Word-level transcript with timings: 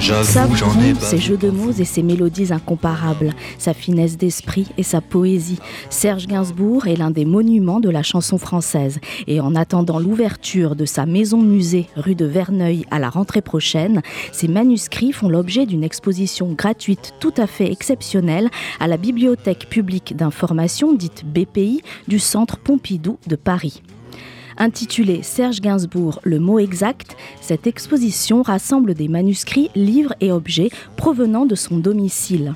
J'avoue, 0.00 0.54
ses 1.00 1.18
jeux 1.18 1.36
de 1.36 1.50
mots 1.50 1.72
et 1.72 1.84
ses 1.84 2.04
mélodies 2.04 2.52
incomparables, 2.52 3.34
sa 3.58 3.74
finesse 3.74 4.16
d'esprit 4.16 4.68
et 4.78 4.84
sa 4.84 5.00
poésie. 5.00 5.58
Serge 5.90 6.28
Gainsbourg 6.28 6.86
est 6.86 6.94
l'un 6.94 7.10
des 7.10 7.24
monuments 7.24 7.80
de 7.80 7.90
la 7.90 8.04
chanson 8.04 8.38
française. 8.38 9.00
Et 9.26 9.40
en 9.40 9.56
attendant 9.56 9.98
l'ouverture 9.98 10.76
de 10.76 10.84
sa 10.84 11.04
maison-musée 11.04 11.88
rue 11.96 12.14
de 12.14 12.26
Verneuil 12.26 12.86
à 12.92 13.00
la 13.00 13.10
rentrée 13.10 13.42
prochaine, 13.42 14.02
ses 14.30 14.46
manuscrits 14.46 15.12
font 15.12 15.28
l'objet 15.28 15.66
d'une 15.66 15.82
exposition 15.82 16.52
gratuite 16.52 17.14
tout 17.18 17.34
à 17.36 17.48
fait 17.48 17.72
exceptionnelle 17.72 18.50
à 18.78 18.86
la 18.86 18.98
Bibliothèque 18.98 19.68
publique 19.68 20.14
d'information 20.16 20.94
dite 20.94 21.24
BPI 21.26 21.82
du 22.06 22.20
Centre 22.20 22.56
Pompidou 22.56 23.18
de 23.26 23.34
Paris. 23.34 23.82
Intitulée 24.58 25.22
Serge 25.22 25.60
Gainsbourg, 25.60 26.20
le 26.24 26.40
mot 26.40 26.58
exact, 26.58 27.16
cette 27.40 27.66
exposition 27.68 28.42
rassemble 28.42 28.94
des 28.94 29.08
manuscrits, 29.08 29.70
livres 29.76 30.14
et 30.20 30.32
objets 30.32 30.70
provenant 30.96 31.46
de 31.46 31.54
son 31.54 31.78
domicile 31.78 32.54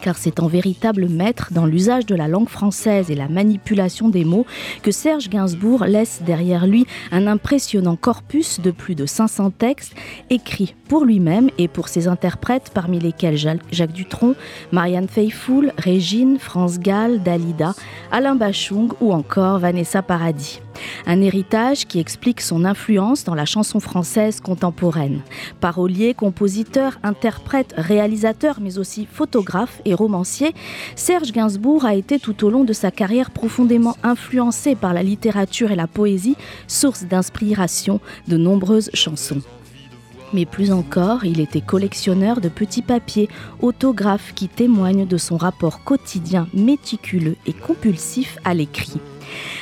car 0.00 0.16
c'est 0.16 0.40
en 0.40 0.46
véritable 0.46 1.08
maître 1.08 1.48
dans 1.52 1.66
l'usage 1.66 2.06
de 2.06 2.14
la 2.14 2.28
langue 2.28 2.48
française 2.48 3.10
et 3.10 3.14
la 3.14 3.28
manipulation 3.28 4.08
des 4.08 4.24
mots 4.24 4.46
que 4.82 4.90
Serge 4.90 5.28
Gainsbourg 5.28 5.84
laisse 5.84 6.22
derrière 6.24 6.66
lui 6.66 6.86
un 7.12 7.26
impressionnant 7.26 7.96
corpus 7.96 8.60
de 8.60 8.70
plus 8.70 8.94
de 8.94 9.06
500 9.06 9.50
textes 9.50 9.94
écrits 10.30 10.74
pour 10.88 11.04
lui-même 11.04 11.50
et 11.58 11.68
pour 11.68 11.88
ses 11.88 12.08
interprètes 12.08 12.70
parmi 12.72 12.98
lesquels 12.98 13.36
Jacques 13.36 13.92
Dutronc, 13.92 14.34
Marianne 14.72 15.08
Faithfull, 15.08 15.72
Régine, 15.76 16.38
France 16.38 16.78
Gall, 16.78 17.22
Dalida, 17.22 17.74
Alain 18.10 18.34
Bachung 18.34 18.92
ou 19.00 19.12
encore 19.12 19.58
Vanessa 19.58 20.02
Paradis. 20.02 20.60
Un 21.06 21.20
héritage 21.20 21.86
qui 21.86 21.98
explique 21.98 22.40
son 22.40 22.64
influence 22.64 23.24
dans 23.24 23.34
la 23.34 23.44
chanson 23.44 23.80
française 23.80 24.40
contemporaine. 24.40 25.20
Parolier, 25.60 26.14
compositeur, 26.14 26.98
interprète, 27.02 27.74
réalisateur, 27.76 28.58
mais 28.60 28.78
aussi 28.78 29.06
photographe 29.10 29.80
et 29.88 29.94
romancier, 29.94 30.54
Serge 30.96 31.32
Gainsbourg 31.32 31.84
a 31.84 31.94
été 31.94 32.18
tout 32.18 32.44
au 32.44 32.50
long 32.50 32.64
de 32.64 32.72
sa 32.72 32.90
carrière 32.90 33.30
profondément 33.30 33.96
influencé 34.02 34.74
par 34.74 34.94
la 34.94 35.02
littérature 35.02 35.70
et 35.70 35.76
la 35.76 35.86
poésie, 35.86 36.36
source 36.66 37.04
d'inspiration 37.04 38.00
de 38.28 38.36
nombreuses 38.36 38.90
chansons. 38.94 39.42
Mais 40.32 40.44
plus 40.44 40.72
encore, 40.72 41.24
il 41.24 41.40
était 41.40 41.62
collectionneur 41.62 42.40
de 42.40 42.48
petits 42.48 42.82
papiers, 42.82 43.28
autographes 43.62 44.32
qui 44.34 44.48
témoignent 44.48 45.06
de 45.06 45.16
son 45.16 45.36
rapport 45.36 45.84
quotidien 45.84 46.48
méticuleux 46.52 47.36
et 47.46 47.52
compulsif 47.52 48.38
à 48.44 48.54
l'écrit. 48.54 49.00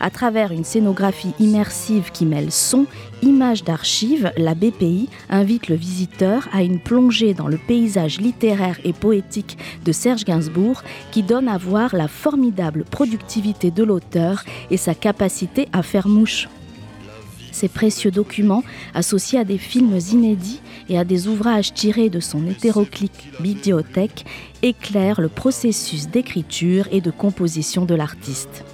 À 0.00 0.10
travers 0.10 0.52
une 0.52 0.64
scénographie 0.64 1.34
immersive 1.38 2.10
qui 2.12 2.26
mêle 2.26 2.50
son, 2.50 2.86
images 3.22 3.64
d'archives, 3.64 4.32
la 4.36 4.54
BPI 4.54 5.08
invite 5.28 5.68
le 5.68 5.76
visiteur 5.76 6.48
à 6.52 6.62
une 6.62 6.78
plongée 6.78 7.34
dans 7.34 7.48
le 7.48 7.58
paysage 7.58 8.20
littéraire 8.20 8.78
et 8.84 8.92
poétique 8.92 9.58
de 9.84 9.92
Serge 9.92 10.24
Gainsbourg 10.24 10.82
qui 11.10 11.22
donne 11.22 11.48
à 11.48 11.58
voir 11.58 11.94
la 11.94 12.08
formidable 12.08 12.84
productivité 12.84 13.70
de 13.70 13.84
l'auteur 13.84 14.44
et 14.70 14.76
sa 14.76 14.94
capacité 14.94 15.68
à 15.72 15.82
faire 15.82 16.08
mouche. 16.08 16.48
Ces 17.52 17.68
précieux 17.68 18.10
documents, 18.10 18.62
associés 18.94 19.38
à 19.38 19.44
des 19.44 19.58
films 19.58 19.98
inédits 20.12 20.60
et 20.88 20.98
à 20.98 21.04
des 21.04 21.28
ouvrages 21.28 21.72
tirés 21.72 22.10
de 22.10 22.20
son 22.20 22.46
hétéroclite 22.46 23.24
bibliothèque, 23.40 24.24
éclairent 24.62 25.20
le 25.20 25.28
processus 25.28 26.08
d'écriture 26.08 26.86
et 26.92 27.00
de 27.00 27.10
composition 27.10 27.84
de 27.84 27.94
l'artiste. 27.94 28.64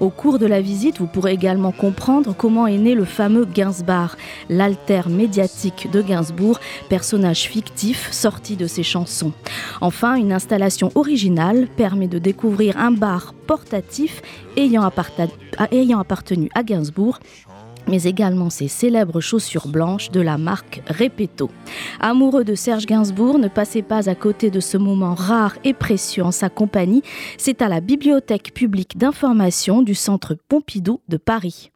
Au 0.00 0.10
cours 0.10 0.38
de 0.38 0.46
la 0.46 0.60
visite, 0.60 0.98
vous 0.98 1.06
pourrez 1.06 1.32
également 1.32 1.72
comprendre 1.72 2.34
comment 2.36 2.66
est 2.66 2.78
né 2.78 2.94
le 2.94 3.04
fameux 3.04 3.44
Gainsbar, 3.44 4.16
l'alter 4.48 5.08
médiatique 5.08 5.88
de 5.92 6.02
Gainsbourg, 6.02 6.60
personnage 6.88 7.42
fictif 7.42 8.10
sorti 8.10 8.56
de 8.56 8.66
ses 8.66 8.82
chansons. 8.82 9.32
Enfin, 9.80 10.14
une 10.14 10.32
installation 10.32 10.90
originale 10.94 11.68
permet 11.76 12.08
de 12.08 12.18
découvrir 12.18 12.78
un 12.78 12.90
bar 12.90 13.34
portatif 13.46 14.22
ayant, 14.56 14.82
appartenu 14.82 16.48
à 16.54 16.62
Gainsbourg 16.62 17.18
mais 17.88 18.04
également 18.04 18.50
ses 18.50 18.68
célèbres 18.68 19.20
chaussures 19.20 19.68
blanches 19.68 20.10
de 20.10 20.20
la 20.20 20.38
marque 20.38 20.82
Repetto. 20.88 21.50
Amoureux 22.00 22.44
de 22.44 22.54
Serge 22.54 22.86
Gainsbourg, 22.86 23.38
ne 23.38 23.48
passez 23.48 23.82
pas 23.82 24.08
à 24.08 24.14
côté 24.14 24.50
de 24.50 24.60
ce 24.60 24.76
moment 24.76 25.14
rare 25.14 25.56
et 25.64 25.74
précieux 25.74 26.24
en 26.24 26.32
sa 26.32 26.48
compagnie. 26.48 27.02
C'est 27.38 27.62
à 27.62 27.68
la 27.68 27.80
Bibliothèque 27.80 28.52
publique 28.54 28.96
d'information 28.98 29.82
du 29.82 29.94
Centre 29.94 30.34
Pompidou 30.48 31.00
de 31.08 31.16
Paris. 31.16 31.70